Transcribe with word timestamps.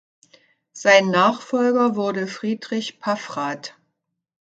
Sein 0.73 1.11
Nachfolger 1.11 1.95
wurde 1.95 2.25
Friedrich 2.25 2.99
Paffrath. 2.99 3.75